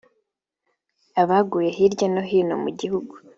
[1.21, 3.13] Abaguye hirya no hino mu gihugu